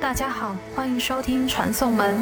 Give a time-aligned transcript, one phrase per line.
[0.00, 2.14] 大家好，欢迎收听《传送门》。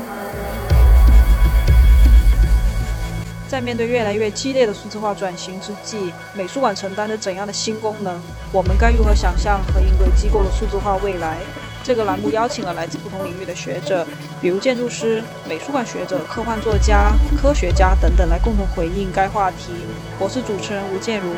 [3.48, 8.20] 在面对越来越激烈的数字化转型之际，美术馆承担着怎样的新功能？
[8.52, 11.38] 我们该如何想象和应对机构的数字化未来？
[11.84, 14.04] 这个栏目邀请了来自不同领域的学者，
[14.42, 19.72] 比如建筑师、美术馆学者、科幻作家、科学家等等，来共同回应该话题。
[20.18, 21.32] 我是主持人吴建如，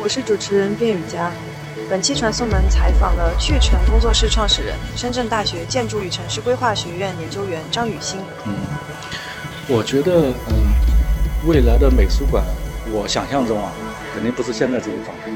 [0.00, 1.32] 我是主持人卞雨佳。
[1.90, 8.20] 本期传送门采访了趣城工作室创始人、深圳大学建筑与城市规划学院研究员张雨欣。
[8.46, 8.54] 嗯，
[9.66, 12.44] 我觉得，嗯，未来的美术馆，
[12.92, 13.72] 我想象中啊，
[14.14, 15.30] 肯定不是现在这个状态，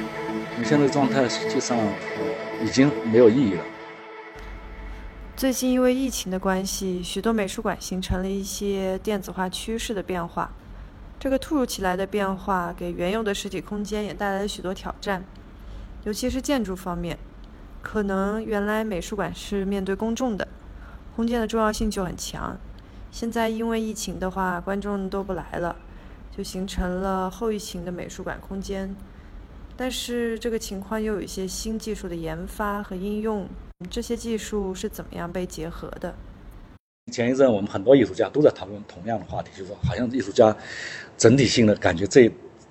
[0.55, 1.77] 因为现在状态实际上
[2.63, 3.65] 已经没有意义了。
[5.37, 10.53] 最近因为疫情的关系，许多美术馆形成了一些电子化趋势的变化。
[11.23, 15.23] 这个突如其来的变化给原有的实体空间也带来了许多挑战，
[16.03, 17.17] 尤其是建筑方面。
[17.81, 20.49] 可能原来美术馆是面对公众的，
[21.15, 22.59] 空间的重要性就很强。
[23.13, 25.77] 现在因为疫情的话，观众都不来了，
[26.37, 28.93] 就形成了后疫情的美术馆空间。
[29.77, 33.49] 但是这个情况又有一些新技术的研发和应用。
[33.89, 36.17] 这些技术是怎么样被结合的？
[37.11, 40.57] 前一阵我们很多艺术家都在讨论同样的话题，就是说好像艺术家
[41.19, 42.31] 整体性的感觉这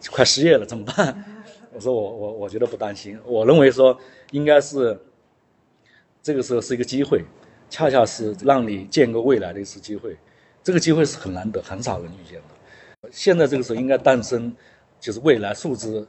[0.10, 1.44] 快失业了怎么办？
[1.74, 3.98] 我说我我我觉得不担心，我认为说
[4.32, 4.98] 应该是
[6.24, 7.26] 这个时候是一个机会，
[7.70, 10.18] 恰恰是让你建构未来的一次机会，
[10.64, 13.10] 这个机会是很难得，很少人遇见的。
[13.12, 14.56] 现在这个时候应该诞生
[15.00, 16.08] 就是未来数字。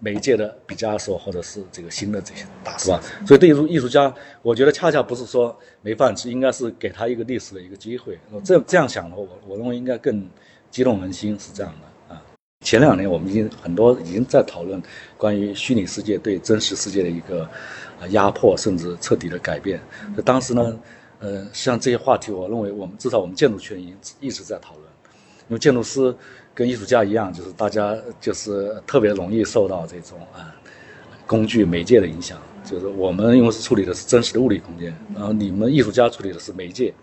[0.00, 8.18] 媒介的毕加索，或者是这个新的这些大师吧，所以对于艺术家，我觉得恰恰不是说没饭吃，应该是给他一个历史的一个机会。
[8.44, 10.28] 这这样想的话，我我认为应该更
[10.70, 12.20] 激动人心，是这样的啊。
[12.60, 14.82] 前两年我们已经很多已经在讨论
[15.16, 17.44] 关于虚拟世界对真实世界的一个
[17.98, 19.80] 啊压迫，甚至彻底的改变。
[20.24, 20.78] 当时呢，
[21.20, 24.84] 呃，像这些话题，我认为我们至少我们建筑圈已经一直在讨论，
[25.48, 26.14] 因为建筑师。
[26.54, 30.54] 跟艺术家一样，就是大家就是特别容易受到这种啊
[31.26, 32.40] 工具媒介的影响。
[32.64, 36.94] 就是我们因为是处理的是真实的物理空间，然后你们艺术家处理的是媒介，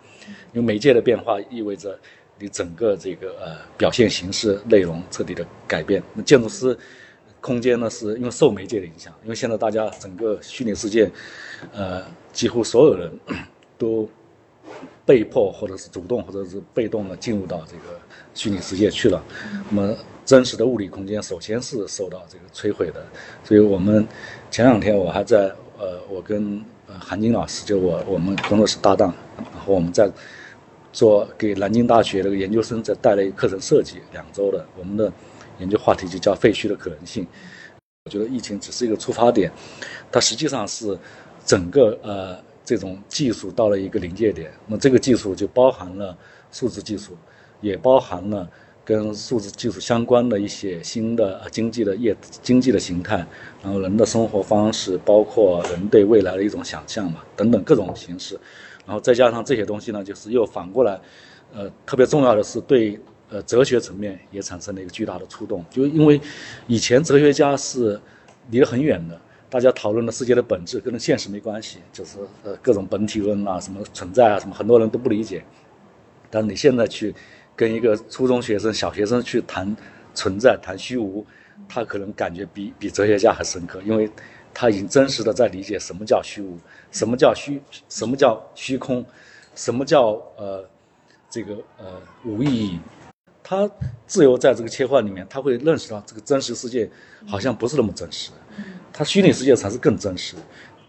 [0.53, 2.00] 因为媒介的变化意味着
[2.40, 6.01] 你整个这个呃表现形式、内容彻底的改变。
[6.16, 6.75] 那建筑师
[7.40, 11.11] 空间呢，是因为受媒介的影响，因为现在大家整个虚拟世界，
[11.73, 12.03] 呃，
[12.34, 13.11] 几乎所有人
[13.78, 14.09] 都
[15.06, 18.00] 被迫或者是主动或者是被动的进入到这个。
[18.33, 19.23] 虚拟世界去了，
[19.69, 23.05] 那么真实的物理空间首先是受到这个摧毁的。
[23.43, 24.07] 所以我们
[24.49, 30.09] 前两天我还在呃，我跟呃韩晶老师就我我们工作室搭档，然后我们在
[30.93, 35.11] 做给南京大学那个研究生在带了一个课程设计，两周的，我们的
[35.59, 37.27] 研究话题就叫废墟的可能性。
[38.05, 39.51] 我觉得疫情只是一个出发点，
[40.11, 40.97] 它实际上是
[41.45, 44.51] 整个呃这种技术到了一个临界点。
[44.67, 46.17] 那这个技术就包含了
[46.51, 47.15] 数字技术。
[47.61, 48.49] 也包含了
[48.83, 53.25] 跟数字技术相关的一些新的经济的业经济的形态，
[53.63, 58.38] 然后人的生活方式，包括人对未来的一种想象嘛，等等各种形式，
[58.85, 60.99] 然后再加上这些东西呢，就是又反过来，
[61.53, 62.99] 呃，特别重要的是对
[63.29, 66.19] 呃哲学层面也产生了一个巨大的触动，就因为
[66.66, 67.97] 以前哲学家是
[68.49, 69.17] 离得很远的，
[69.47, 75.43] 大家讨论的世界的本质跟现实没关系，就是呃各种本体论啊，什么存在啊，什么很多人都不理解，
[76.31, 77.13] 但你现在去。
[77.61, 79.77] 跟一个初中学生、小学生去谈
[80.16, 81.23] 存在、谈虚无，
[81.69, 84.09] 他可能感觉比比哲学家还深刻，因为
[84.51, 86.57] 他已经真实的在理解什么叫虚无，
[86.91, 89.05] 什么叫虚，什么叫虚空，
[89.53, 90.67] 什么叫呃
[91.29, 92.79] 这个呃无意义。
[93.44, 93.69] 他
[94.07, 96.89] 自由在这个切换里面，他会认识到这个真实世界
[97.28, 98.31] 好像不是那么真实，
[98.91, 100.35] 他虚拟世界才是更真实。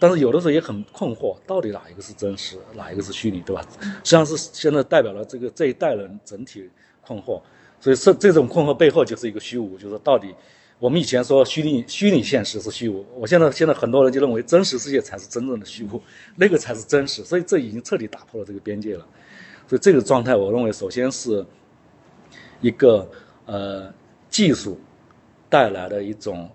[0.03, 3.65] 但是有的时候也很困惑，到底哪一个是真实，哪一个是虚拟，对吧？
[3.81, 6.69] 实际上是现在代表了这个这一代人整体
[7.01, 7.41] 困惑，
[7.79, 10.35] 所以这这种困惑背后就是一个虚无，就是到底
[10.81, 16.03] 我们以前说虚拟虚拟现实是虚无，我现在现在很多人就认为真实世界才是真正的虚无，
[16.35, 19.07] 那个才是真实，所以这已经彻底打破了这个边界了。
[19.69, 21.47] 所以这个状态，我认为首先是
[22.61, 23.09] 一个
[23.47, 23.89] 呃
[24.29, 24.81] 技术
[25.49, 26.51] 带来的一种。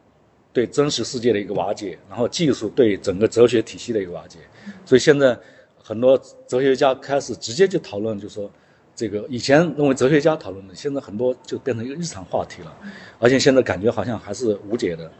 [0.57, 4.39] 对真实世界的一个瓦解，然后技术对整个哲学体系的一个瓦解，
[4.87, 5.37] 所以现在
[5.83, 8.51] 很多哲学家开始直接就讨论，就说
[8.95, 12.75] 这个以前认为哲学家讨论的，现在很多就变成一个日常话题了，
[13.19, 15.11] 而且现在感觉好像还是无解的。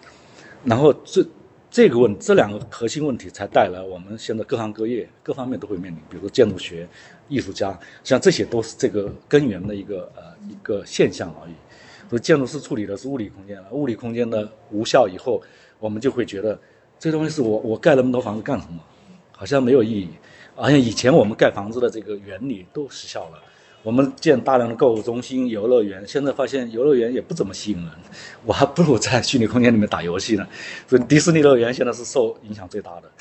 [0.63, 1.23] 然后这
[1.69, 6.89] 这个问这两个核心问题，才带来我们现在各行各业各方面都会面临，比如说建筑学、
[7.29, 11.53] 艺术家，实际上这些都是这个根源的一个呃一个现象而已。
[12.09, 15.41] 所以建筑师处理的是物理空间了，物理空间的无效以后，
[15.79, 16.59] 我们就会觉得
[16.99, 18.79] 这东西是我我盖那么多房子干什么？
[19.31, 20.09] 好像没有意义。
[20.55, 23.43] 好像以前我们盖房子的这个原理都失效了。
[23.83, 27.91] 我们建大量的购物中心、游乐园，现在发现游乐园也不怎么吸引人，
[28.43, 30.45] 我还不如在虚拟空间里面打游戏呢。
[30.87, 33.11] 所以迪士尼乐园现在是受影响最大的。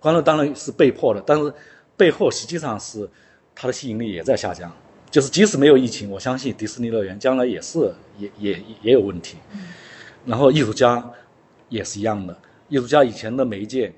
[0.00, 1.52] 欢乐当然是被迫的，但是
[1.96, 3.08] 背后实际上是
[3.54, 4.70] 它的吸引力也在下降。
[5.10, 9.36] 就是即使没有疫情，我相信迪士尼乐园将来也是也也也有问题。
[10.26, 11.02] 然后艺术家
[11.68, 12.36] 也是一样的，
[12.68, 13.92] 艺术家以前的媒介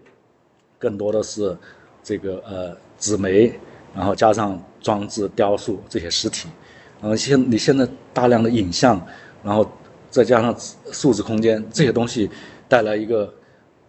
[0.79, 1.57] 更多的是
[2.03, 3.53] 这个呃纸媒，
[3.95, 6.49] 然后加上装置、雕塑这些实体。
[7.01, 9.05] 然后现你现在大量的影像，
[9.43, 9.69] 然后
[10.11, 10.55] 再加上
[10.93, 12.31] 数字空间这些东西，
[12.69, 13.33] 带来一个。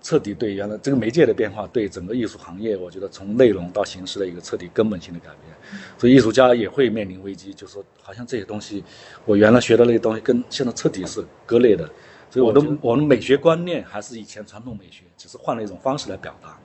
[0.02, 5.56] 彻底对原来这个媒介的变化，对整个艺术行业，我觉得从内容到形式的一个彻底根本性的改变，
[5.98, 8.84] 所以艺术家也会面临危机，就是说好像这些东西，
[9.26, 11.88] 我原来学的那些东西跟现在彻底是割裂的，
[12.32, 16.60] 所以我的我们美学观念还是以前传统美学，只是换了一种方式来表达。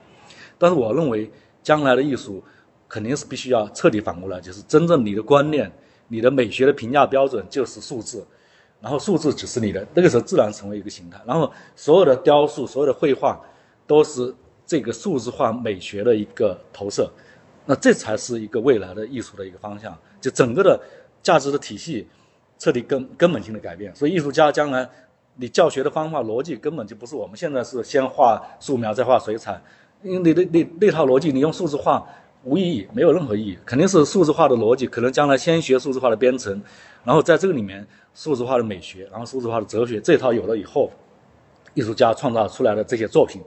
[0.57, 1.29] 但是我认为
[1.61, 2.43] 将来的艺术
[2.87, 5.71] 肯定是必须要彻底反过来，就是真正你的观念、
[6.07, 8.25] 你的美学的评价标准就是数字。
[8.79, 11.19] 然后数字只是你的，那个时候自然成为一个形态。
[11.25, 13.39] 然后所有的雕塑、所有的绘画，
[13.87, 14.33] 都是
[14.65, 17.09] 这个数字化美学的一个投射。
[17.65, 19.97] 那这才是一个未来的艺术的一个方向。
[20.21, 20.79] 就整个的
[21.21, 22.07] 价值的体系
[22.57, 23.93] 彻底根根本性的改变。
[23.95, 24.87] 所以艺术家将来，
[25.35, 29.61] 你教学的方法逻辑根本就不是我们现在是先画素描再画水彩，
[30.01, 32.07] 因为你的那那套逻辑你用数字化
[32.47, 33.57] 无意义，没有任何意义。
[33.65, 36.61] 肯定是数字化的逻辑，可能将来先学数字化的编程，
[37.03, 37.85] 然后在这个里面。
[38.17, 40.89] 数字化的美学，然后数字化的哲学，这套有了以后，
[41.75, 43.39] 艺术家创造出来的这些作品，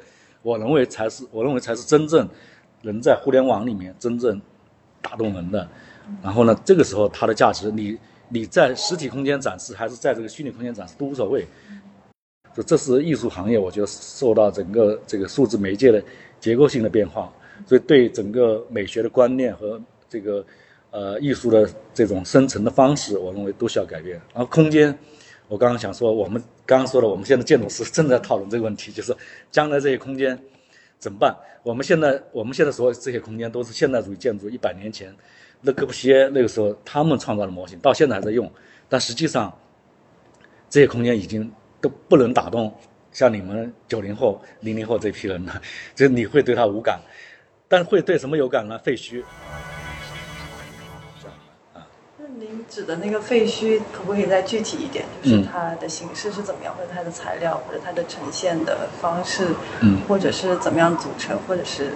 [0.43, 2.29] 我认为才是我认为才是真正
[2.83, 4.41] 能在互联网里面真正
[5.03, 5.69] 打动人的。
[6.23, 7.99] 然后呢，这个时候它的价值，你
[8.29, 11.45] 你在实体空间展示还是在这个虚拟空间展示都无所谓。
[12.55, 16.01] 这这是艺术行业，我觉得受到整个这个数字媒介的
[16.39, 17.29] 结构性的变化，
[17.67, 20.45] 所以对整个美学的观念和这个。
[20.93, 24.21] 呃，艺术的这种生成的方式，我认为都需要改变。
[24.35, 24.93] 然后空间，
[25.47, 29.17] 我刚刚想说，我们刚刚说的，我们现在建筑师正在讨论这个问题，就是
[29.53, 30.37] 将来这些空间
[30.99, 31.33] 怎么办？
[31.63, 35.15] 我们现在我们现在所有这些空间都是现代主义建筑，一百年前，
[35.63, 38.51] 勒柯布西耶那个时候他们创造的模型，到现在还在用。
[38.89, 39.57] 但实际上，
[40.69, 41.49] 这些空间已经
[41.81, 42.75] 都不能打动
[43.13, 45.63] 像你们九零后、零零后这批人了，
[45.95, 47.01] 就你会对它无感，
[47.71, 48.77] 但会对什么有感呢？
[48.81, 49.23] 废墟。
[52.19, 55.05] 那您指的那个废墟，可不可以再具体一点？
[55.23, 61.93] 就是它的形式是怎么样，或者它的材料，或者它的呈现的方式，嗯，或者是怎么样组成，或者是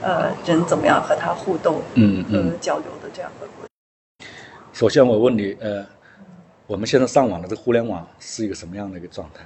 [0.00, 4.30] 呃人怎么样和它互动，嗯嗯，交流的这样的过程。
[4.72, 5.84] 首先我问你，呃，
[6.66, 9.44] 我们现在上网的这个互联网是一个什么样的一个状态？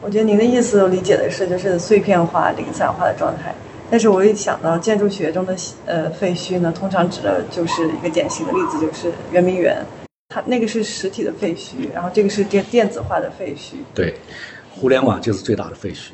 [0.00, 3.52] 我觉得您的意思，我理解的是就是碎片化、零散化的状态。
[3.90, 5.54] 但是我一想到建筑学中的
[5.86, 9.84] 呃废墟呢，通常指的就是一个典型的例子，就是圆明园，
[10.30, 13.74] 它那个是实体的废墟，然后这个是电电子化的废墟。
[13.94, 14.14] 对，
[14.70, 16.12] 互联网就是最大的废墟，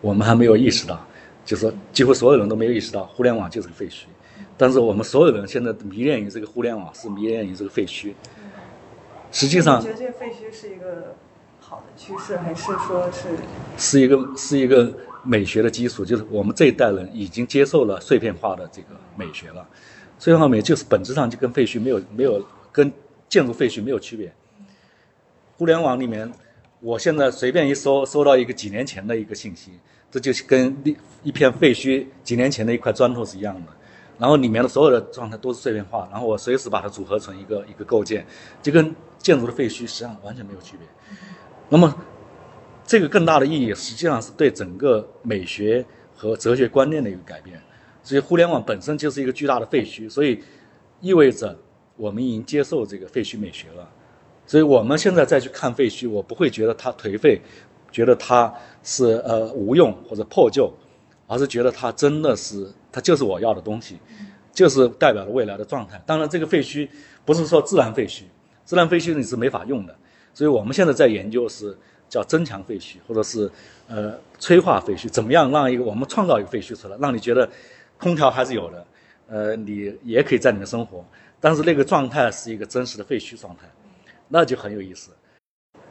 [0.00, 1.04] 我们还没有意识到，
[1.44, 4.04] 就是说几乎所有人都没有意识到互联网就是个废墟，
[4.56, 8.14] 但是我们所有人现在迷恋于这个互联网，是迷恋于这个废墟。
[9.32, 11.16] 实际上，你觉得这个废墟是一个
[11.60, 13.28] 好的趋势，还是说是
[13.76, 14.90] 是一个是一个。
[15.24, 19.66] 美学的基础就是我们这一代人已经接受了碎片化的这个美学了，
[20.18, 22.92] 碎片化美就是本质上就跟废墟没有没有跟
[23.28, 24.32] 建筑废墟没有区别。
[25.56, 26.32] 互联网里面，
[26.80, 29.70] 我现在随便一搜，搜到一个几年前的一个信息，
[30.10, 33.72] 这就是跟一一片废墟几年前的一块砖头是一样的，
[34.18, 38.26] 然后里面的所有的状态都是碎片化，然后我随时把它组合成一个一个构件，
[38.60, 40.86] 就跟建筑的废墟实际上完全没有区别。
[41.68, 41.94] 那么。
[42.92, 45.82] 这个更大的意义，实际上是对整个美学
[46.14, 47.58] 和哲学观念的一个改变。
[48.02, 50.38] 所以，互联网本身就是一个巨大的废墟，所以
[51.00, 51.58] 意味着
[51.96, 53.88] 我们已经接受这个废墟美学了。
[54.46, 57.40] 所以我们现在再去看废墟，我不会觉得它颓废，
[57.90, 60.70] 觉得它是呃无用或者破旧，
[61.26, 63.96] 而是觉得它真的是它就是我要的东西，
[64.52, 65.98] 就是代表了未来的状态。
[66.04, 66.86] 当然，这个废墟
[67.24, 68.24] 不是说自然废墟，
[68.66, 69.96] 自然废墟你是没法用的。
[70.34, 71.74] 所以我们现在在研究是。
[72.12, 73.50] 叫增强废墟，或者是
[73.88, 77.48] 呃催化废墟，怎么样让一个我们创造一个废墟出来，让你觉得
[77.98, 78.86] 空调还是有的，
[79.28, 81.02] 呃，你也可以在里面生活，
[81.40, 83.62] 但是那个状态是一个真实的废墟状态，
[84.28, 85.10] 那就很有意思。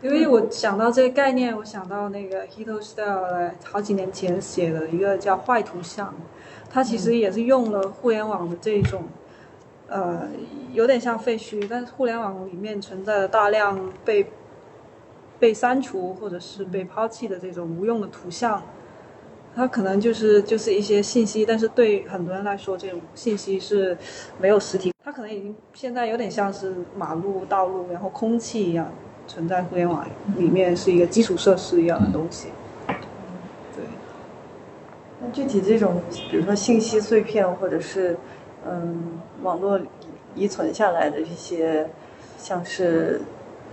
[0.03, 6.13] 因为我想到这个概念，我想到那个 Hito Style 好几年前写的一个叫坏图像，
[6.69, 9.05] 它其实也是用了互联网的这种，
[9.87, 10.27] 呃，
[10.71, 14.23] 有点像废墟，但是互联网里面存在的大量被
[15.41, 18.61] 被删除或者是被抛弃的这种无用的图像，
[19.55, 23.97] 它可能就是就是一些信息，但是对很多人来说，这种信息是
[24.39, 28.87] 没有实体，它可能已经现在有点像是马路、道路，然后空气一样
[29.27, 30.05] 存在互联网
[30.37, 32.49] 里面，是一个基础设施一样的东西。
[32.87, 33.83] 对。
[35.19, 38.15] 那具体这种，比如说信息碎片，或者是
[38.63, 39.79] 嗯网络
[40.35, 41.89] 遗存下来的一些，
[42.37, 43.21] 像是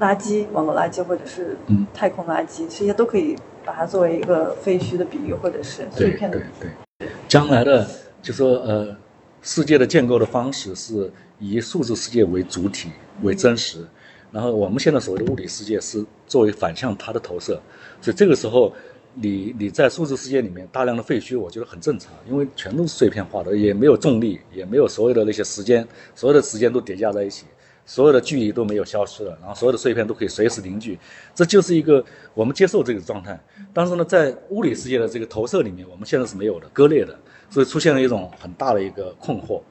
[0.01, 1.57] 垃圾、网络垃圾，或者是
[1.93, 6.39] 太空垃圾，这些都可以把它作为一个废墟的比喻，或者是碎片的。
[6.39, 7.09] 对对。
[7.29, 7.87] 将来的
[8.23, 8.97] 就说呃，
[9.43, 12.91] 世界的建构的方式是以数字世界为主体
[13.23, 13.87] 为真实，
[14.33, 17.61] 然后我们现在所谓的物理世界是作为反向它的投射，
[18.01, 18.73] 所以这个时候。
[19.21, 27.45] 你你在数字世界里面大量的废墟，我觉得很正常，因为全都是碎片化的，也没有重力，也没有所有的那些时间，所有的时间都叠加在一起，
[27.89, 30.99] 所有的距离都没有消失了，然后所有的碎片都可以随时凝聚，
[31.35, 32.05] 这就是一个
[32.35, 33.41] 我们接受这个状态。
[33.73, 37.19] 但是呢，在物理世界的这个投射里面，我们现在是没有的，割裂的，
[37.49, 39.63] 所以出现了一种很大的一个困惑。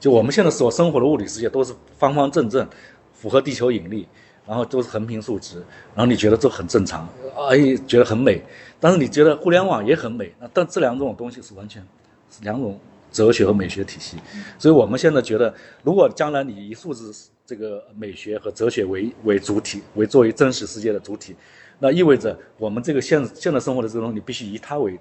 [0.00, 2.66] 就我们现在所生活的物理世界都是方方正正，
[3.12, 4.08] 符合地球引力。
[4.46, 5.56] 然后都是横平竖直，
[5.94, 7.06] 然后你觉得这很正常，
[7.50, 8.42] 哎，觉得很美。
[8.80, 11.86] 但是你觉得互联网也很美，那但这两种东西是完全
[12.30, 12.80] 是两种
[13.12, 14.16] 哲学和美学体系。
[14.58, 17.12] 所以我们现在觉得，如果将来你以数字
[17.48, 21.34] 这个美学和哲学为为主体，为作为真实世界的主体，
[21.78, 24.98] 那意味着我们这个现现在生活的这个东西，你必须以它为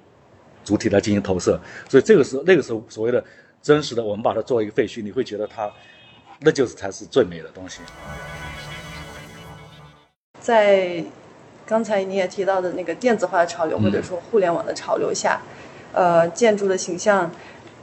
[0.63, 1.59] 主体来进行投射。
[1.89, 3.21] 所以这个时候，那个时候所谓的
[3.61, 5.69] 真实的，我们把它作为一个废墟，你会觉得它，
[6.39, 7.81] 那就是才是最美的东西。
[10.39, 11.03] 在
[11.65, 15.41] 刚才你也提到的那个电子化的潮流，或者说互联网的潮流下，
[15.91, 17.29] 呃，建筑的形象，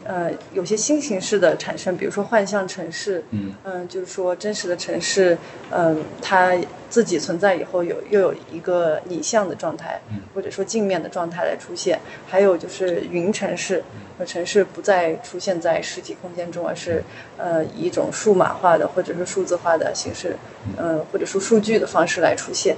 [0.04, 5.36] 呃，有些新形式的产生，比如说幻象城市，嗯，嗯，就是说真实的城市，
[5.70, 6.54] 嗯，它
[6.90, 9.98] 自己存在以后有又有一个拟像的状态，
[10.34, 13.82] 或者说镜面的状态来出现，还有就是云城市，
[14.26, 17.02] 城市不再出现在实体空间中，而是
[17.38, 20.36] 呃以一种数码化的或者是数字化的形式，
[20.76, 22.76] 呃或者说数据的方式来出现。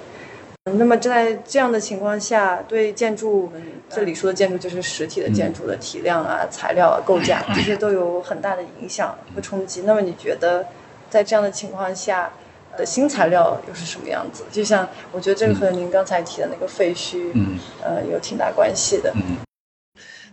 [0.72, 3.48] 那么在这样的情况下，对建筑，
[3.88, 9.82] 这里说的建筑就是实体的建筑的体量啊、材料啊、构架这些都有很大的影响和冲击。
[9.82, 10.66] 那么你觉得，
[11.08, 12.32] 在这样的情况下
[12.76, 14.42] 的新材料又是什么样子？
[14.50, 19.12] 就像我觉得这个和您刚才提的那个废墟，嗯，呃，有挺大关系的。
[19.14, 19.38] 嗯，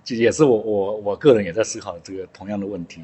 [0.04, 3.04] 就也是我我我个人也在思考这个同样的问题，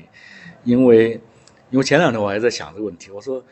[0.64, 1.22] 因为
[1.70, 3.44] 因为前两天我还在想这个问题，我说。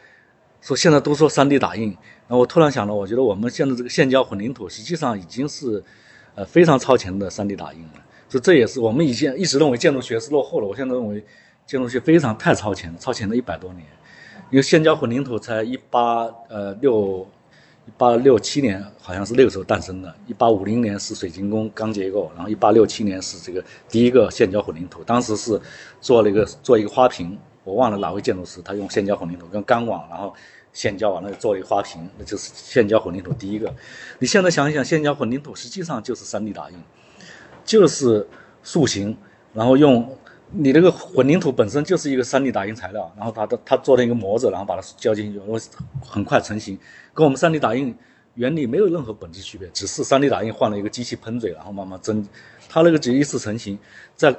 [0.62, 1.96] 说现在都说 3D 打印，
[2.28, 5.82] 那我突然想到，我觉得我们现在这个现胶混凝土实际上已经是，
[6.36, 7.94] 呃非常超前的 3D 打印了。
[8.28, 11.24] 所以这也是我们以前一直认为建筑学是落后了，我现在认为
[11.66, 13.86] 建筑学非常太超前了，超前了一百多年。
[14.50, 17.26] 因为现胶混凝土才一八呃六
[17.86, 25.60] 一八六七年好像是那个时候诞生的，一八五零年是水晶宫钢结构，然后一八六七年是这个第一个现胶混凝土，当时是
[26.02, 27.38] 做了一个做一个花瓶。
[27.68, 30.34] 我忘了哪位建筑师，他用现胶混凝土跟钢网，然后
[30.72, 33.76] 现胶完了做一个花瓶，那就是现胶混凝土第一个。
[34.20, 36.78] 你现在想一想，现胶混凝土实际上就是 3D 打印，
[37.66, 38.26] 就是
[38.64, 39.18] 塑形，
[39.54, 40.18] 然后用
[40.52, 45.60] 你那个混凝土本身就是一个 3D 打印材料，然后它的它做了一个模子，然后把它浇进去，我
[46.02, 46.80] 很快成型，
[47.14, 47.94] 跟我们 3D 打印
[48.36, 52.26] 原理没有任何本质区别，只是 3D 打印换了一个机器喷嘴，然后慢慢蒸，
[52.70, 53.78] 它那个只一次成型，
[54.16, 54.34] 在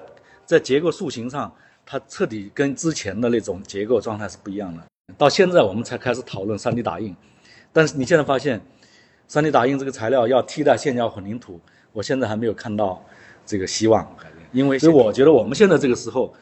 [0.46, 1.52] 在结构塑形上。
[1.90, 4.82] 它彻底跟之前的那种结构状态是不一样的。
[5.16, 7.16] 到现在我们才开始讨论 3D 打印，
[7.72, 8.60] 但是你现在发现
[9.30, 11.58] ，3D 打印这个材料要替代现胶混凝土，
[11.94, 13.02] 我现在还没有看到
[13.46, 14.06] 这个希望。
[14.52, 16.34] 因为所以我觉得我们现在这个时候，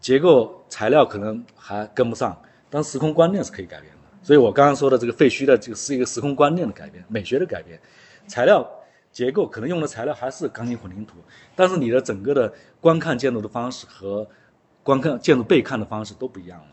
[0.00, 2.40] 结构材料可能还跟不上，
[2.70, 3.98] 但时空观念是可以改变的。
[4.22, 7.76] 所以我刚刚说的这个废墟的这个是一个时空观念的改变，美学的改变。
[8.28, 8.64] 材料
[9.10, 11.16] 结构可能用的材料还是钢筋混凝土，
[11.56, 14.24] 但是你的整个的观看建筑的方式和
[14.86, 16.66] 观看建筑被看的方式都不一样了，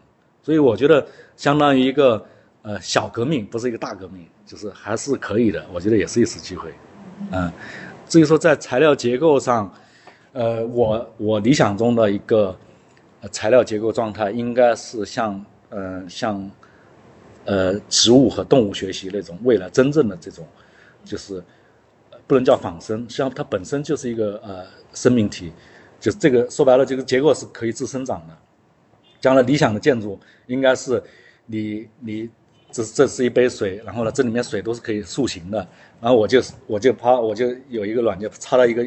[0.44, 1.04] 所以我觉得
[1.36, 2.24] 相当于一个
[2.62, 5.66] 呃小革命，不是一个大革命，就是还是可以的。
[5.74, 6.72] 我觉得也是一次机会，
[7.32, 7.52] 嗯。
[8.08, 9.74] 至于说在材料结构上，
[10.34, 12.56] 呃，我我理想中的一个
[13.32, 16.52] 材料结构状态，应该是像呃像
[17.46, 20.46] 呃植物和动物学习那种未来真正的这种，
[21.04, 21.44] 就是
[22.28, 25.52] 不能叫仿生，实际上它本身就是一个呃生命体。
[26.04, 28.38] 就是这个说白了，这个结构是可以自生长的。
[29.22, 31.02] 将来理想的建筑应该是，
[31.46, 32.30] 你你
[32.70, 35.66] 这这是一杯水，然后呢，这里面水都是可以塑形的。
[36.02, 38.86] 然后我就我就啪我就有一个软件插到一个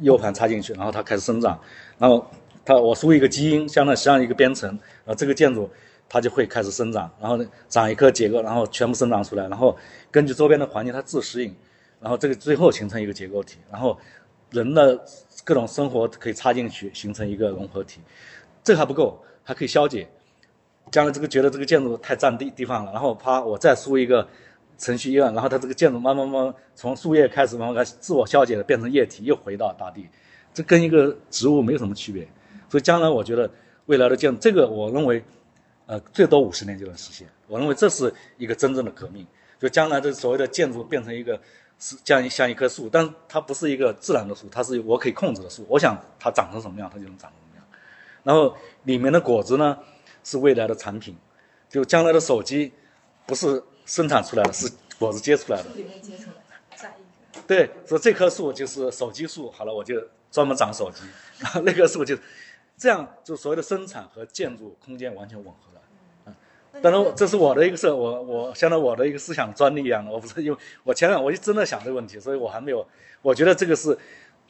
[0.00, 1.58] U 盘插进去，然后它开始生长。
[1.96, 2.30] 然后
[2.66, 5.70] 它我输一个基因，相当于像一个编程，然后这个建筑
[6.06, 9.74] 它就会开始生长，然后长一颗结构，然后全部生长出来，然后
[10.10, 11.56] 根据周边的环境它自适应，
[11.98, 13.98] 然后这个最后形成一个结构体，然后
[14.50, 14.98] 人的
[15.44, 18.00] 各种生活可以插进去，形成一个融合体。
[18.62, 20.08] 这还不够，还可以消解。
[20.90, 24.26] 将来这个觉得这个建筑太占地地方了，然后啪，我再输一个
[24.78, 30.08] 程序一按，然后它这个建筑慢慢慢从树叶开始慢慢开始自我消解的变成液体，又回到大地，
[30.54, 32.26] 这跟一个植物没有什么区别。
[32.70, 33.50] 所以将来我觉得
[33.86, 35.22] 未来的建筑，这个我认为，
[35.86, 37.28] 呃，最多五十年就能实现。
[37.46, 39.26] 我认为这是一个真正的革命，
[39.58, 41.38] 就将来这所谓的建筑变成一个
[41.78, 45.64] 是像像一棵树，但它不是一个自然的树，它是我可以控制的树。
[45.68, 47.64] 我想它长成什么样，它就能长成什么样。
[48.24, 49.78] 然后里面的果子呢，
[50.24, 51.16] 是未来的产品，
[51.68, 52.72] 就将来的手机，
[53.26, 55.70] 不是生产出来的，是果子结出来的。
[55.74, 57.42] 里面结出来，再一个。
[57.46, 59.94] 对，说这棵树就是手机树，好了，我就
[60.30, 61.02] 专门长手机。
[61.38, 62.16] 然后那棵树就，
[62.76, 65.80] 这样就所谓的生产和建筑空间完全吻合了。
[66.72, 72.86] 嗯，当然这是我的一个设，我我相当于我的一个思想专利一样的，我不是因为我前两我就真的想这个问题，所以我还没有，
[73.22, 73.96] 我觉得这个是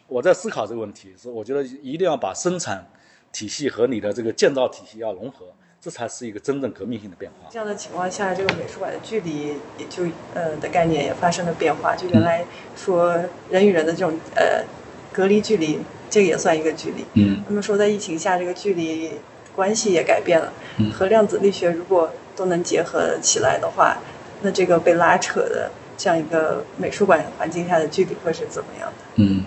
[0.06, 2.86] 我在思考这个问题，是我觉得一定要把生产
[3.32, 5.46] 体系和你的这个建造体系要融合，
[5.80, 7.48] 这才是一个真正革命性的变化。
[7.50, 9.48] 这样的情况下，这个美术馆的距离
[9.78, 11.94] 也就呃的概念也发生了变化。
[11.94, 12.44] 就原来
[12.74, 13.14] 说
[13.50, 14.64] 人与人的这种呃
[15.12, 15.78] 隔离距离，
[16.10, 17.04] 这个也算一个距离。
[17.14, 19.12] 嗯那么说在疫情下，这个距离
[19.58, 20.52] 关系也改变了。
[20.78, 23.98] 嗯和量子力学如果都能结合起来的话，
[24.42, 28.94] 那这个被拉扯的这样一个美术馆环境下的距离会是怎么样的？
[29.16, 29.44] 嗯，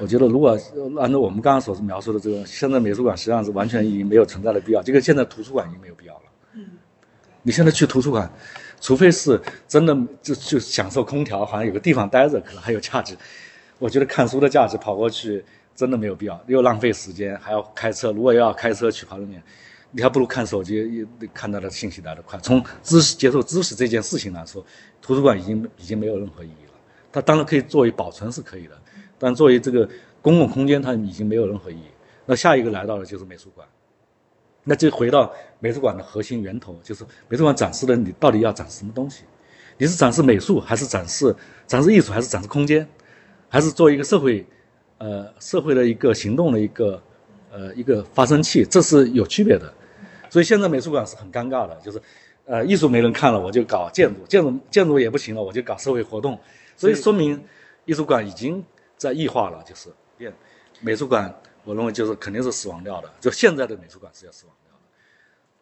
[0.00, 6.22] 我觉得如果呃按照我们刚刚所描述的这个，现在美术馆实际上是完全已经没有存在的必要，这个现在图书馆已经没有必要了。
[6.54, 6.64] 嗯，
[7.44, 8.28] 你现在去图书馆，
[8.80, 13.16] 除非是真的就就享受空调，好像有个地方待着，可能还有价值。
[13.78, 15.44] 我觉得看书的价值跑过去
[15.78, 18.10] 真的没有必要，又浪费时间，还要开车。
[18.10, 19.40] 如果要开车去跑那边，
[19.92, 22.36] 你还不如看手机，看到的信息来得快。
[22.40, 24.66] 从知识接受知识这件事情来说，
[25.00, 26.72] 图书馆已经已经没有任何意义了。
[27.12, 28.76] 它当然可以作为保存是可以的，
[29.20, 29.88] 但作为这个
[30.20, 31.86] 公共空间，它已经没有任何意义。
[32.26, 33.64] 那下一个来到的就是美术馆。
[34.64, 39.22] 那就回到美术馆的核心源头，就是美术馆展示的你到底要展示什么东西？
[39.76, 41.32] 你是展示美术，还是展示
[41.68, 42.84] 展示艺术，还是展示空间，
[43.48, 44.44] 还是做一个社会，
[44.98, 47.02] 呃，社会的一个行动的一个，
[47.50, 48.64] 呃，一个发生器？
[48.64, 49.72] 这是有区别的。
[50.28, 52.00] 所以现在美术馆是很尴尬的，就是，
[52.44, 56.38] 呃，艺术没人看了，我就搞建筑，建筑建筑也不行了，我就搞社会活动。
[56.76, 57.42] 所以说明
[57.86, 58.62] 艺术馆已经
[58.96, 60.32] 在异化了，就是变
[60.80, 61.34] 美术馆。
[61.64, 64.80] 我认为就是肯定是死亡掉的，就现在的美术馆是要死亡掉的。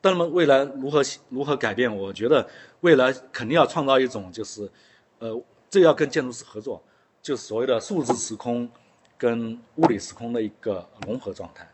[0.03, 1.97] 那么未来如何如何改变？
[1.97, 2.47] 我觉得
[2.83, 4.71] 未来肯定要创造一种就是，
[5.19, 6.81] 呃，这要跟建筑师合作，
[7.21, 8.71] 就是所谓的数字时空
[9.17, 11.69] 跟物理时空的一个融合状态。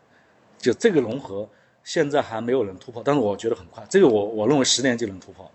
[0.57, 1.47] 就这个融合
[1.83, 5.49] 现在还没有人突破，但是我觉得很快，这个我我认为十年就能突破。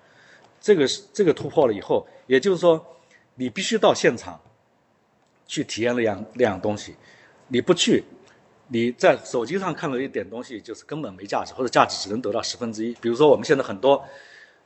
[0.61, 2.85] 这个是这个突破了以后，也就是说，
[3.35, 4.40] 你必须到现场
[5.46, 6.94] 去体验那样那样东西，
[7.48, 8.05] 你不去。
[8.70, 12.92] 你在手机上看了一点东西，就是根本没价值，或者价值只能得到十分之一。
[13.01, 14.05] 比如说，我们现在很多，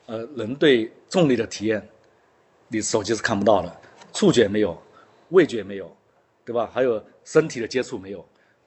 [0.06, 1.88] 呃，人对重力的体验，
[2.66, 3.80] 你手机是看不到的，
[4.12, 4.76] 触觉没有，
[5.28, 5.96] 味觉没有，
[6.44, 6.68] 对吧？
[6.74, 8.24] 还有身体的接触没有，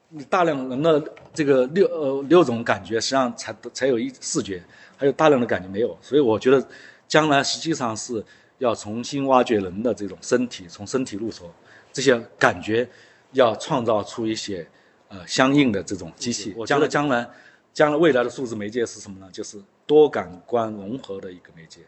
[0.09, 4.63] 你大量人的这个六呃六种感觉，实际上才才有一视觉，
[4.97, 5.97] 还有大量的感觉没有。
[6.01, 6.67] 所以我觉得，
[7.07, 8.23] 将来实际上是
[8.57, 11.51] 要重新挖掘人的这种身体，从身体入手，
[11.91, 12.87] 这些感觉
[13.33, 14.67] 要创造出一些。
[15.07, 17.29] 呃，相应的这种机器，我觉得将来，
[17.71, 19.29] 将来未来的数字媒介是什么呢？
[19.31, 21.81] 就是多感官融合的一个媒介，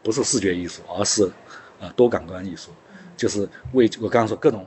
[0.00, 1.28] 不是视觉艺术，而是
[1.80, 2.70] 呃多感官艺术，
[3.16, 4.64] 就是为我刚刚说各种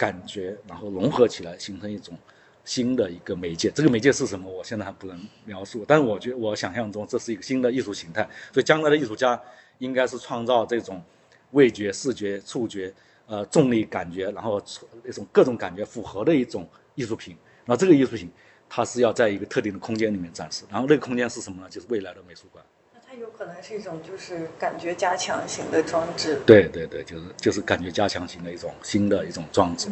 [0.00, 2.16] 感觉，然后融合起来，形成一种
[2.64, 3.70] 新的一个媒介。
[3.74, 4.50] 这个媒介是什么？
[4.50, 8.26] 我现在还不能描述，但是我觉得我想象中这是一个新的艺术形态。
[8.50, 9.38] 所以将来的艺术家
[9.76, 11.02] 应该是创造这种
[11.50, 12.90] 味觉、视觉、触觉、
[13.26, 14.58] 呃重力感觉，然后
[15.04, 16.66] 那种各种感觉复合的一种。
[16.96, 17.34] 艺术品，
[17.64, 18.28] 那这个艺术品，
[18.68, 21.68] 它是要在一个特定的空间里面展示，然后那个空间是什么呢？
[21.70, 22.62] 就是未来的美术馆。
[23.10, 26.40] 那它有可能是一种就是感觉加强型的装置。
[26.46, 29.88] 对对对，就是就是感觉加强型的一种新的一种装置，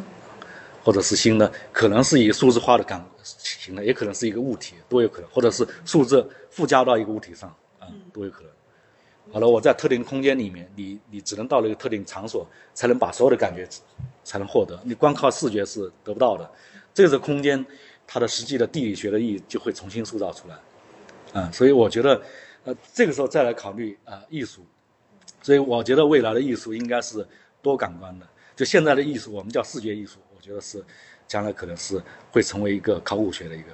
[0.85, 8.51] 或者是新的，可能是以数字化的感型的，也可能是一个物体，都有可能，或者是数字附加到一个物体上，啊，都有可能。
[9.33, 13.69] 好了，我在特定空间里面，你你只能到了一个特定场所，才能把所有的感觉
[14.23, 16.49] 才能获得，你光靠视觉是得不到的。
[16.95, 17.65] 这个空间，
[18.07, 22.21] 它的实际的地理学的意义就会重新塑造出来，啊，所以我觉得，
[22.65, 24.65] 呃，这个时候再来考虑啊艺术，
[25.43, 27.27] 所以我觉得未来的艺术应该是
[27.63, 28.27] 多感官的。
[28.55, 30.85] 就现在的艺术，我们叫视觉艺术，我觉得是
[31.27, 33.69] 将来可能是会成为一个考古学的一个。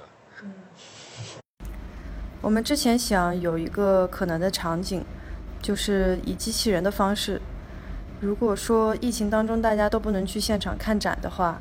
[2.41, 5.03] 我们之前想有一个可能的场景，
[5.61, 7.41] 就是以机器人的方式。
[8.21, 11.59] 如果说疫情当中大家都不能去现场看展的话，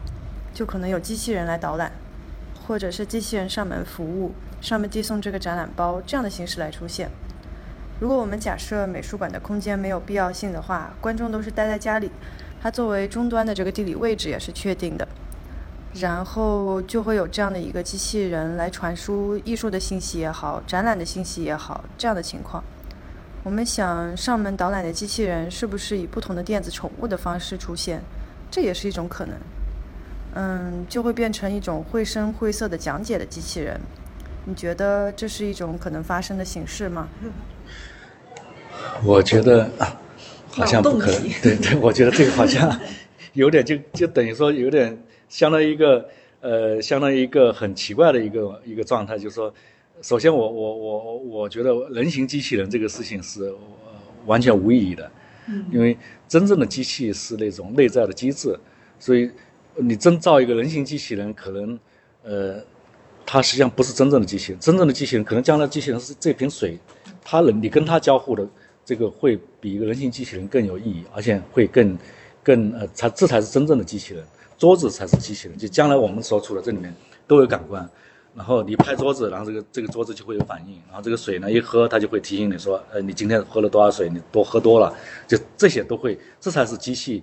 [0.52, 1.90] 就可能有机器人来导览，
[2.66, 7.10] 或者是机器人上门服务，上门递送这个展览包这样的形式来出现。
[8.00, 12.10] 如果我们假设美术馆的空间没有必要性的话，观众都是待在家里，
[12.60, 15.06] 它作为终端的这个地理位置也是确定的，
[15.94, 22.64] 然后就会有这样的一个机器人来传输艺术的信息也好，展览的信息也好，这样的情况。
[23.44, 28.02] 我们想上门导览的机器人是不是以不同的电子宠物的方式出现？
[28.50, 29.36] 这也是一种可能。
[30.34, 33.80] 嗯，就会变成一种绘声绘色的讲解的机器人。
[34.44, 37.08] 你觉得这是一种可能发生的形式吗？
[39.04, 39.70] 我觉得
[40.50, 41.22] 好像不可能。
[41.42, 42.78] 对对，我觉得这个好像
[43.32, 44.96] 有点就就等于说有点
[45.28, 46.06] 相当于一个
[46.40, 49.52] 呃，相当于一个很奇怪的一个一个状态，就是说，
[50.02, 53.50] 首先我我我我觉得人形机器人这个事情是
[54.26, 55.10] 完全无意义的，
[55.72, 55.96] 因为
[56.28, 58.54] 真正的机器是那种内在的机制，
[58.98, 59.30] 所以
[59.76, 61.78] 你真造一个人形机器人，可能
[62.22, 62.62] 呃，
[63.26, 66.78] 它实际上不是真正的机器人，真正的机器人可能将来机器人是这瓶水，
[67.22, 68.46] 它能你跟它交互的。
[68.86, 71.96] 这个会比一个人形机器人更有意义，而且会更，
[72.42, 74.22] 更呃，才这才是真正的机器人。
[74.58, 76.94] 桌子才是机器人，就将来我们所处的这里面
[77.26, 77.88] 都有感官，
[78.34, 84.94] 然后你拍桌子，然后这个这个桌子就会有反应，然后这个水呢一喝，它就会提醒你说，呃，你今天喝了多少水，你多喝多了，
[85.26, 87.22] 就这些都会，这才是机器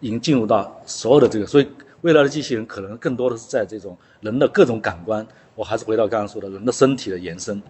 [0.00, 1.68] 已经进入到所有的这个，所以
[2.00, 7.62] 未来的机器人可能更多的是在这种人的各种感官，我还是回到刚刚说的人的身体的延伸，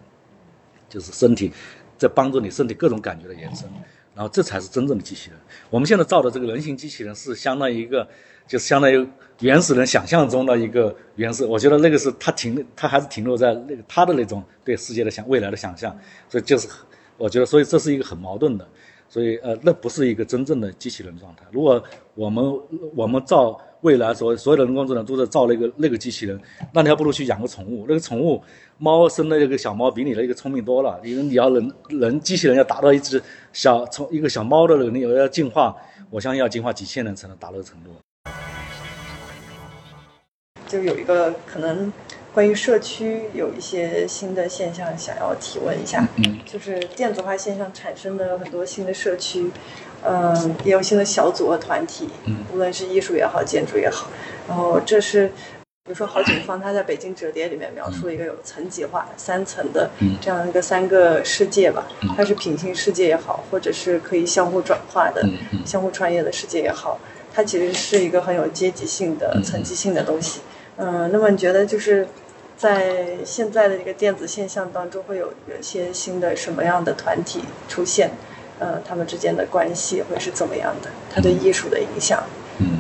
[0.89, 1.53] 就是身体。
[2.01, 3.69] 在帮助你身体各种感觉的延伸，
[4.15, 5.39] 然后这才是真正的机器人。
[5.69, 8.09] 我们现在造的这个人形机器人是相当于一个，
[8.47, 9.07] 就是相当于
[9.41, 11.45] 原始人想象中的一个原始。
[11.45, 15.95] 我觉得那个是他停，他还是停留在那个他的那种对世界的想未来的想象。
[16.27, 16.69] 所以就是，
[17.19, 18.67] 我觉得，所以这是一个很矛盾的。
[19.11, 21.43] 所以呃，那不是一个真正的机器人状态。
[21.51, 21.83] 如果
[22.15, 22.61] 我们
[22.97, 23.61] 我们造。
[23.83, 26.39] 未来所所有的人工智能都在造那个那个机器人，
[26.71, 27.87] 那你还不如去养个宠物。
[27.89, 28.39] 那个宠物
[28.77, 31.01] 猫生的那个小猫比你那个聪明多了。
[31.03, 33.23] 因为你要人人机器人要达到一只
[33.55, 35.75] 小从一个小猫的能力，要进化，
[36.11, 37.91] 我相信要进化几千年才能达到程度。
[40.69, 41.91] 就有一个可能
[42.33, 46.09] 关于社区有一些新的现象想要提问一下，
[46.47, 49.51] 就是电子化现象产生的很多新的社区。
[50.03, 52.09] 嗯，也有新的小组和团体，
[52.55, 54.09] 无论是艺术也好，建筑也好。
[54.49, 55.27] 然后这是，
[55.85, 61.87] 比如说郝景芳他在北京折叠里面描述一个有层级化、三层的这样一个三个世界吧。
[62.17, 65.23] 它是平行世界也好，或者是可以相互转化的、
[65.67, 66.99] 相互穿越的世界也好，
[67.31, 70.41] 它其实是一个很有阶级性的、层级性的东西。
[70.41, 70.60] 嗯，
[71.13, 72.07] 那么你觉得就是
[72.57, 78.11] 在现在的这个电子现象当中，会有有些新的什么样的团体出现？
[78.59, 80.91] 呃，他们之间的关系会是怎么样的？
[81.11, 82.23] 它对艺术的影响，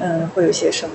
[0.02, 0.94] 嗯，会有些什么？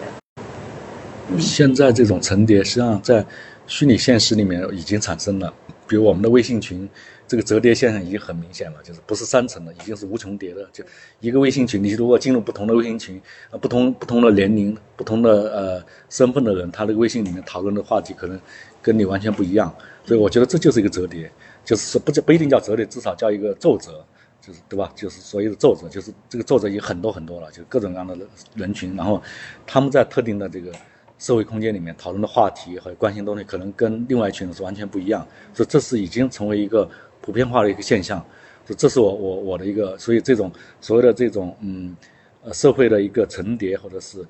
[1.39, 3.25] 现在这种层叠，实际上在
[3.65, 5.51] 虚拟现实里面已经产生了。
[5.87, 6.87] 比如我们的微信群，
[7.27, 10.67] 这个折叠现象已经很明显了，就是不是三层的，已经是无穷叠的。
[10.71, 10.83] 就
[11.19, 13.21] 一个微信群，你如果进入不同的微信群，
[13.61, 18.39] 不同不同的年龄、不同的呃身份的人，他的微信里面讨论的话题可能
[18.81, 19.73] 跟你完全不一样。
[20.03, 21.31] 所以我觉得这就是一个折叠，
[21.63, 24.05] 就是说不不一定叫折叠，至少叫一个皱折。
[24.41, 24.91] 就是对吧？
[24.95, 28.15] 就是所谓的皱褶，就是这个皱褶已经很多很多了，就各种各样的
[28.53, 29.19] 人群，然后
[29.65, 30.71] 他们在特定的这个
[31.17, 35.27] 社会空间里面讨论的话题和关心东西，可能跟另外一群人是完全不一样。
[35.51, 36.87] 所以这是已经成为一个
[37.25, 38.23] 普遍化的一个现象。
[38.65, 41.97] 这这是我我我的一个，所以这种所谓的这种嗯
[42.43, 44.23] 呃社会的一个层叠，或者是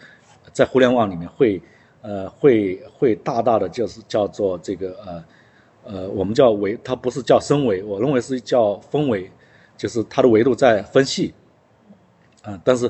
[0.54, 1.62] 在互联网里面会
[2.02, 5.24] 呃会会大大的就是叫做这个呃
[5.84, 9.30] 呃我们叫维，它不是叫升维，我认为是叫分维。
[9.78, 11.34] 就是它的维度在分析，
[12.44, 12.90] 啊，但是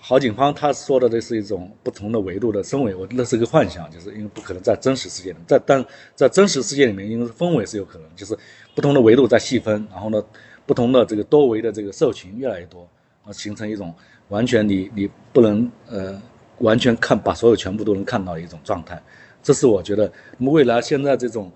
[0.00, 8.36] 郝景芳他说的这是一种不同的维度的升维，我那是个幻想，就是因为不可能在真实世界里，在但在真实世界里面，因为分维是有可能，就是
[8.74, 10.24] 不同的维度在细分，然后呢，
[10.64, 12.88] 不同的这个多维的这个社群越来越多，
[13.24, 13.94] 啊，形成一种
[14.28, 16.20] 完全你你不能呃
[16.58, 19.02] 完全看把所有全部都能看到的一种状态，
[19.42, 21.50] 这是我觉得那么未来现在这种。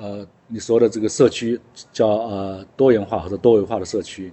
[0.00, 1.60] 呃，你说的这个社区
[1.92, 4.32] 叫呃多元化或者多维化的社区，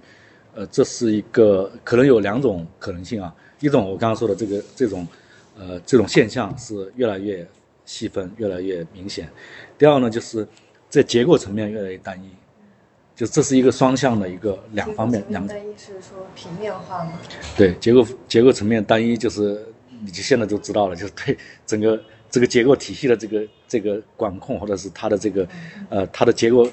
[0.54, 3.34] 呃，这是一个可能有两种可能性啊。
[3.60, 5.06] 一种我刚刚说的这个这种，
[5.58, 7.46] 呃，这种现象是越来越
[7.84, 9.28] 细分，越来越明显。
[9.78, 10.46] 第二呢，就是
[10.88, 12.30] 在结构层面越来越单一，
[13.14, 15.24] 就这是一个双向的一个两方面。
[15.28, 17.12] 两单一是说平面化吗？
[17.56, 19.66] 对，结构结构层面单一就是
[20.02, 22.00] 你就现在就知道了，就是对整个。
[22.28, 25.48] 这个结构体系的这个这个管控，或者是它的这个，
[25.88, 26.68] 呃，它的结构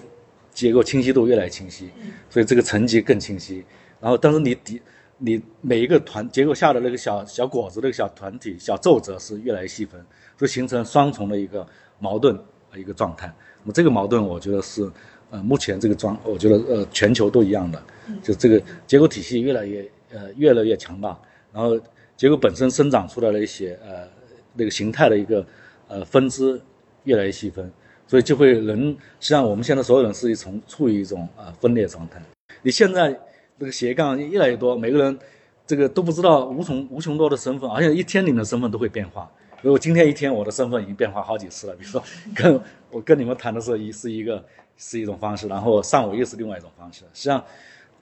[0.51, 1.89] 结构清晰度越来越清晰，
[2.27, 3.63] 所以这个层级更清晰。
[4.01, 4.81] 然后，但是你底
[5.17, 10.03] 你每一个团结构下的那个小小果子那个小团体小皱褶是越来越细分，
[10.37, 11.65] 所以形成双重的一个
[11.99, 12.37] 矛盾
[12.75, 13.33] 一个状态。
[13.61, 14.89] 那么这个矛盾，我觉得是
[15.29, 17.81] 呃目前这个状，我觉得呃全球都一样的，
[18.21, 21.17] 就这个结构体系越来越呃越来越强大，
[21.51, 21.79] 然后
[22.17, 24.07] 结构本身生长出来的一些呃
[24.53, 25.45] 那个形态的一个
[25.87, 26.59] 呃分支
[27.03, 27.71] 越来越细分。
[28.05, 32.21] 所以就会人，实际上我们现在所有人是一从处于一种啊分裂状态。
[32.61, 33.17] 你现在
[33.59, 35.17] 这个斜杠越来越多，每个人
[35.65, 39.31] 这个都不知道无穷无穷多的身份，而且一天里面的身份都会变化。
[39.61, 42.03] 如果今天一天我的身份已经变化好几次了，比如说
[42.35, 42.59] 跟
[42.91, 44.43] 我跟你们谈的时候，一是一个
[44.75, 47.01] 是一种方式，然后上午又是另外一种方式。
[47.13, 47.41] 实际上，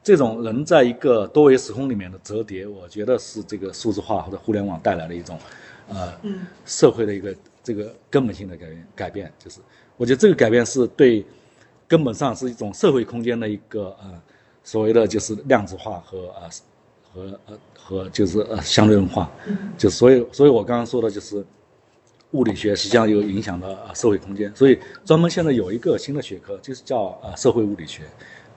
[0.02, 5.38] 这种人在一个多维时空里面的折叠，我觉得是这个数字化或者互联网带来的一种
[5.90, 6.12] 呃
[6.66, 9.60] 社会的一个这个根本性的改变改变，就是。
[9.98, 11.24] 我觉得这个改变是对
[11.88, 14.20] 根本上是一种社会空间的一个呃
[14.64, 16.50] 所谓的就是量子化和呃
[17.12, 19.30] 和呃和就是呃相对论化，
[19.78, 21.44] 就所以所以我刚刚说的就是
[22.32, 28.04] 物理学实际上有影响到呃社会空间，所以专门现在有一个新的学科就是叫呃社会物理学，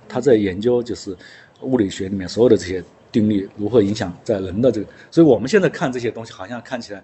[0.08, 1.16] 它在研究就是
[1.62, 7.02] 物理学里面所有的这些定律如何影响在人的这个，所以我们现在看这些东西好像看起来。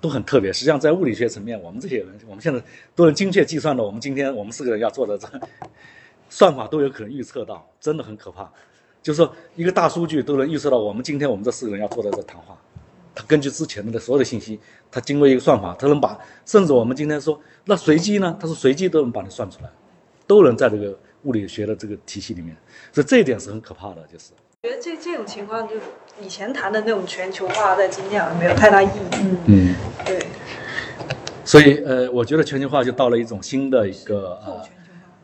[0.00, 0.52] 都很特别。
[0.52, 2.62] 实际上，在物理学层面，我们这些人，我们现在
[2.94, 5.26] 都能精确计算的，我们今天我们四个人要做的这
[6.30, 8.50] 算法都有可能预测到，真的很可怕。
[9.02, 12.56] 就是说，一个大数据都能预测到我们今天我们这四个人要坐在这谈话，
[13.14, 14.58] 他根据之前的所有的信息，
[14.90, 19.70] 他经过一个算法，他能把甚至我们今天说那随机呢，他是随机都能把你算出来，
[20.26, 22.56] 都能在这个物理学的这个体系里面。
[22.92, 24.30] 所以这一点是很可怕的，就是。
[24.62, 25.74] 觉得这这种情况就。
[26.22, 28.90] 以前谈的那种全球化，在今天好像没有太大意义。
[29.22, 30.26] 嗯嗯，对。
[31.46, 34.62] 所以呃，我觉得全球化就到了一种新的一个呃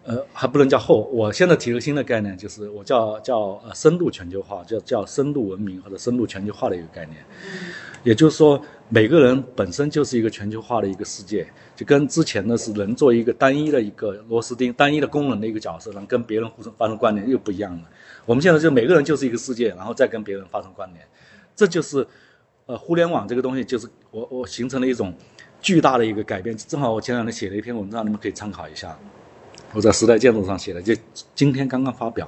[0.06, 1.08] 呃，还不能叫后。
[1.12, 7.18] 我现在提个新的概念，就是我叫叫呃深度全球化，叫叫深度文明或者深度全球化的一个概念。
[7.44, 7.72] 嗯。
[8.04, 17.82] 也就是说，每个人本身就是一个全球化的一个世界，就跟之前的是人做一个单一的一个螺丝钉、单一的功能的一个角色，然后跟别人互相发生关联又不一样了。
[18.24, 21.04] 我们现在就每个人就是一个世界，然后再跟别人发生关联，
[21.56, 22.06] 这就是，
[22.66, 25.12] 呃，互联网这个东西就是我我形成了一种
[25.60, 26.56] 巨大的一个改变。
[26.56, 28.96] 正好我前两天写了一篇文章，你们可以参考一下，
[29.76, 30.94] 我在时代建筑上写的，就
[31.34, 32.26] 今天刚刚发表，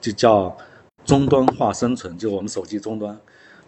[0.00, 0.56] 就叫
[1.04, 3.18] 终端化生存，就我们手机终端，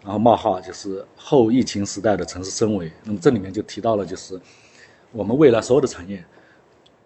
[0.01, 2.89] 然后冒号就是后疫情时代的城市升维。
[3.03, 4.39] 那么这里面就提到了，就是
[5.11, 6.23] 我们未来所有的产业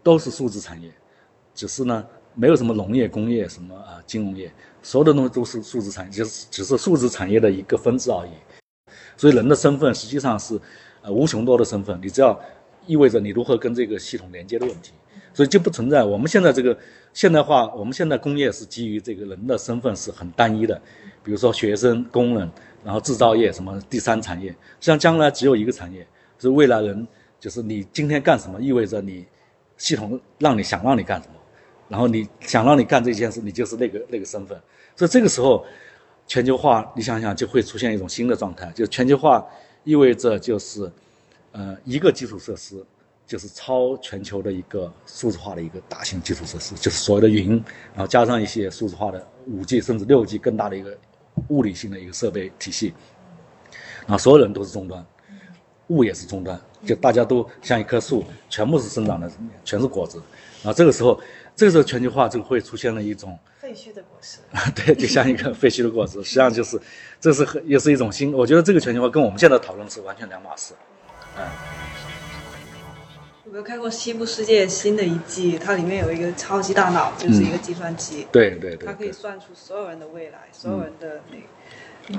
[0.03, 0.91] 都是数字产业，
[1.55, 2.05] 只是呢。
[2.39, 8.93] 没有什么农业、工业什么啊，金融业，所有的东西都是数字产业，就是只是数字产业的一个分支而已。
[9.17, 10.61] 所以人的身份实际上是，
[11.01, 11.99] 呃，无穷多的身份。
[11.99, 12.39] 你只要
[12.85, 14.91] 意味着你如何跟这个系统连接的问题，
[15.37, 16.75] 所以就不存在我们现在这个
[17.13, 17.71] 现代化。
[17.75, 20.81] 我们现在工业是基于这个人的身份是很单一的，
[21.23, 22.49] 比如说学生、工人，
[22.83, 24.49] 然后制造业什么第三产业。
[24.49, 26.03] 实际上将来只有一个产业，
[26.39, 27.07] 是未来人
[27.39, 29.27] 就是你今天干什么，意味着你
[29.77, 31.35] 系统让你想让你干什么。
[31.87, 34.59] 然后你想让你干这件事，你就是那个那个身份，
[34.95, 35.63] 所以这个时候，
[36.25, 39.45] 全球化你想想就会出现一种新的状态，就全球化
[39.83, 40.91] 意味着就是，
[41.51, 42.83] 呃，一个基础设施
[43.27, 47.63] 就是超全球的一个数字化的一个大型基础设施，就是所谓的云，
[47.93, 50.97] 然后加上一些数字化的五 G 甚至六 G 更大的一个
[51.49, 52.93] 物理性的一个设备体系，
[54.07, 55.05] 然后所有人都是终端，
[55.89, 59.29] 物也是终端，就大家都像一棵树，全部是生长的，
[59.63, 60.17] 全是果子，
[60.63, 61.19] 然后这个时候。
[61.57, 66.79] 这个时候全球化就会出现了一种废墟的果实啊， 对，就像一个废墟的果实，实际上就是，
[67.19, 68.31] 这是也是一种新。
[68.31, 70.75] 我觉得这个全球化跟我们现在讨论是完全两码事，
[71.35, 71.86] 嗯。
[73.47, 75.57] 有没有看过《西部世界》新的一季？
[75.57, 81.37] 它里面有一个超级大脑，就是一个计算机，对对对，它可以算出所有人的未来，所有人的那。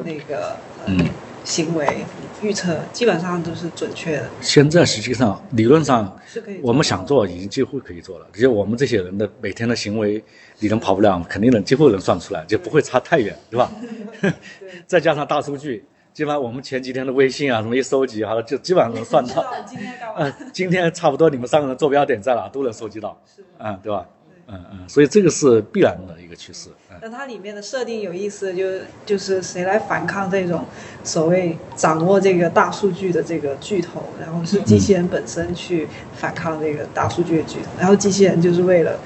[0.04, 0.54] 那个
[0.86, 1.08] 嗯，
[1.44, 2.04] 行为
[2.42, 4.28] 预测基本上都是准确的。
[4.42, 8.26] 现在实际上理论上是可以，我们想做已经几乎可以做了。
[8.34, 10.22] 就我们这些人的每天的行为，
[10.58, 13.72] 你能跑不了，肯定能几乎能算出来，就不会差太远，对吧？
[14.86, 15.82] 再加上大数据，
[16.18, 19.54] 基本上我们前几天的微信啊什么一收集，好了就基本上能算到。
[19.64, 20.36] 今天干嘛？
[20.52, 23.16] 今天差不多你们三个人坐标点在哪都能收集到，
[23.58, 24.04] 嗯，对吧？
[24.48, 26.70] 嗯嗯，所以这个是必然的一个趋势。
[27.00, 28.64] 那它里面的设定有意思，就
[29.06, 30.64] 就是谁来反抗这种
[31.04, 38.98] 所谓掌握这个大数据的这个巨头，然后是机器人本身去反抗这个大数据的巨头，然后机器人就是为了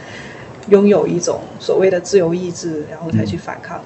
[0.70, 3.85] 拥有一种所谓的自由意志，然后才去反抗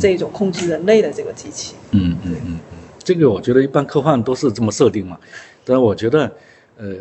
[0.00, 1.74] 这种控制人类的这个机器。
[1.92, 5.18] 嗯嗯嗯嗯，这个我觉得一般科幻都是这么设定嘛，
[5.64, 6.30] 但是我觉得
[6.76, 6.96] 呃，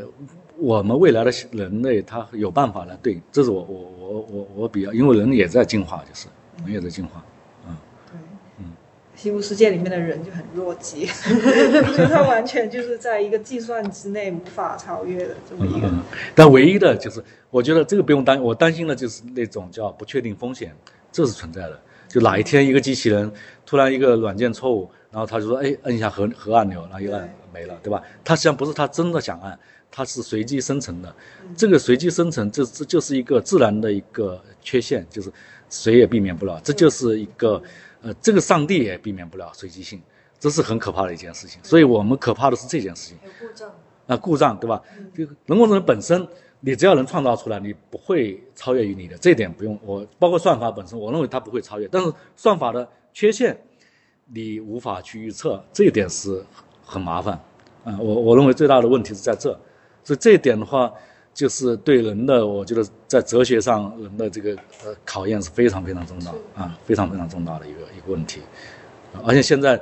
[0.58, 6.28] 我们未来的人类他有办法来对，这是我我我我我比较，因为人也在进化，就是
[6.66, 7.24] 人也在进化。
[7.68, 7.76] 嗯
[9.16, 15.88] 西部世界里面的人就很弱鸡，就 他完全就是在一个计算之内无法超越的这么一个。
[15.88, 16.02] 嗯，
[16.36, 20.76] 但唯一的就是，我觉得这个不用担，我担心的就是那种叫不确定风险，
[21.12, 21.80] 这是存在的。
[22.14, 23.32] 就哪一天一个机器人
[23.66, 28.00] 突然一个软件错误，然后他就说，哎，摁一下核核按钮，然后一按没了，对吧？
[28.24, 29.58] 他实际上不是他真的想按，
[29.90, 31.16] 他是随机生成的。
[31.58, 35.34] 这个随机生成，这这就是一个自然的一个缺陷，就是
[35.72, 36.62] 谁也避免不了。
[36.64, 37.60] 这就是一个。
[38.06, 40.02] 呃，这个上帝也避免不了随机性，
[40.38, 41.62] 这是很可怕的一件事情。
[41.64, 43.18] 所以我们可怕的是这件事情。
[43.24, 43.72] 有故障
[44.08, 44.82] 啊，故障对吧？
[45.16, 46.28] 就人工智能本身，
[46.66, 50.06] 你只要能创造出来，你不会超越于你的，这一点不用我。
[50.18, 51.88] 包括算法本身，我认为它不会超越。
[51.90, 53.58] 但是算法的缺陷，
[54.28, 56.42] 你无法去预测，这一点是
[56.86, 57.34] 很麻烦。
[57.84, 59.52] 啊，我我认为最大的问题是在这。
[60.04, 60.92] 所以这一点的话。
[61.36, 64.52] 就是对人的，我觉得在哲学上人的这个
[64.86, 68.40] 呃考验是非常非常重大啊，非常非常重大的一个一个问题，
[69.26, 69.82] 而且现在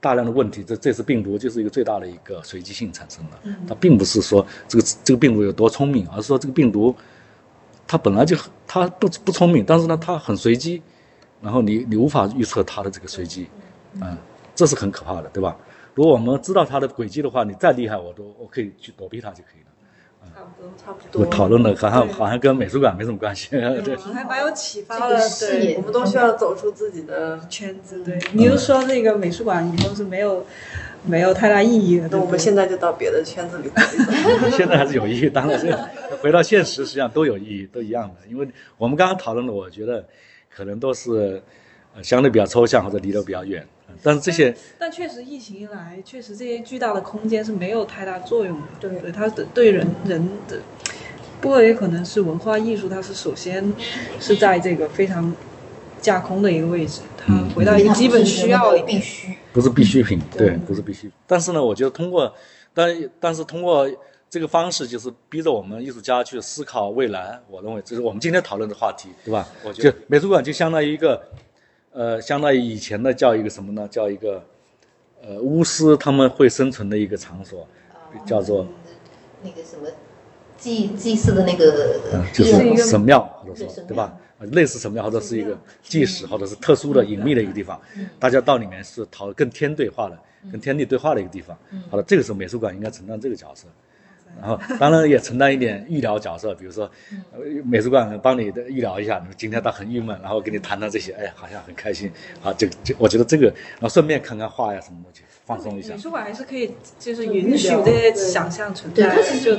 [0.00, 6.94] 大量的问题，这这次病毒就是一个最大的一个随机性产生的，它并不是说这个这个病毒有多聪明，而是说这个病毒
[7.86, 8.36] 它本来就
[8.66, 10.82] 它不不聪明，但是呢它很随机，
[11.42, 13.48] 然后你你无法预测它的这个随机，
[14.00, 14.16] 嗯，
[14.54, 15.56] 这是很可怕的，对吧？
[15.94, 19.69] 如果我们知道它的轨迹的话，你再厉害我都我可以去躲避它就可以了。
[20.34, 21.26] 差不多，差不多。
[21.26, 23.50] 讨论的好像好像跟美术馆没什么关系，
[23.84, 25.18] 对，还蛮有启发的。
[25.40, 28.02] 对，我们都需要走出自己的圈子。
[28.04, 30.44] 对，你就说那个美术馆以后是没有
[31.04, 33.70] 没有太大意义的，那我们现在就到别的圈子里。
[34.52, 35.76] 现在还是有意义，当然是
[36.22, 38.14] 回到现实，实际上都有意义，都一样的。
[38.28, 40.04] 因为我们刚刚讨论的，我觉得
[40.48, 41.40] 可能都是呃
[42.02, 43.66] 相对比较抽象或者离得比较远。
[44.02, 48.66] 但是这些，但确实疫情一来，确实这些巨大的空间是没有太大作用的。
[48.80, 50.58] 对对，它的对人人的，
[51.40, 53.72] 不过也可能是文化艺术，它是首先
[54.18, 55.34] 是在这个非常
[56.00, 61.10] 架空的一个位置，它回到一个基本需要里，必须不是必需品，对，不是必须。
[61.26, 62.32] 但是呢，我觉得通过，
[62.72, 63.90] 但但是通过
[64.30, 67.38] 这个方式，就是逼着我们艺术家去思考未来。
[67.50, 69.46] 我认为这是我们今天讨论的话题，对吧？
[69.62, 71.20] 我觉得美术馆就相当于一个。
[71.92, 73.88] 呃，相当于以前的叫一个什么呢？
[73.90, 74.42] 叫一个，
[75.22, 77.66] 呃，巫师他们会生存的一个场所，
[78.24, 78.66] 叫做
[79.42, 79.88] 那个什么
[80.56, 82.00] 祭祭祀的那个，
[82.32, 84.16] 就是神庙或者说对吧？
[84.52, 87.78] 类似神庙或者是一个祭祀或者是特殊的隐秘的一个地方，
[88.18, 90.18] 大家到里面是讨跟天对话的，
[90.50, 91.58] 跟天地对话的一个地方。
[91.90, 93.66] 好了，这个时候美术馆应该承担这个角色。
[94.38, 96.90] 然后，当然也承担一点医疗角色，比如说，
[97.64, 99.22] 美术馆帮你的医疗一下。
[99.36, 102.10] 今天他很郁闷，然后跟你谈谈这些，哎，好像很开心。
[102.42, 105.92] 啊，就就，我觉得这个，然后顺便看看画呀什么东西，放松一下。
[105.92, 109.14] 美术馆还是可以，就是允许这些想象存在。
[109.44, 109.56] 就，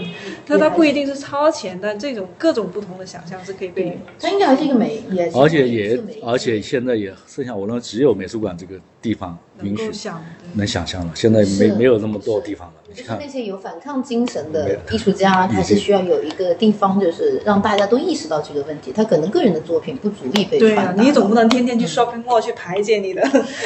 [0.48, 4.00] 它它不一定是超前，但这种各种不同的想象是可以被。
[4.20, 10.10] 它应该还是一个美，也而且也而且现在也剩下，我认为只有美术馆这个地方允许
[10.54, 11.12] 能想象了。
[11.16, 12.74] 现在没没有那么多地方了。
[12.94, 18.92] 就是那些有反抗精神的艺术家，他是需要有一个地方，就是让大家都意识到这个问题。
[18.92, 21.02] 他可能个人的作品不足以被传达。
[21.02, 23.22] 你总不能天天去 shopping mall 去排解你的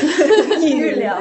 [0.62, 1.20] 抑郁疗，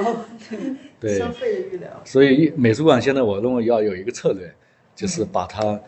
[1.00, 1.88] 对消费的愈疗。
[2.04, 4.52] 所以美术馆现在我认为要有一个策略，
[4.94, 5.80] 就是把它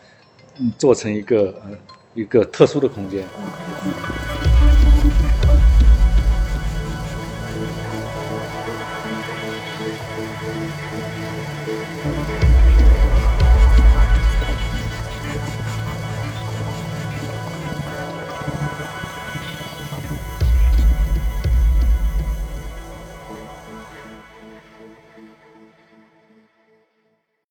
[0.75, 1.77] 做成一个呃
[2.15, 3.23] 一个特殊的空间。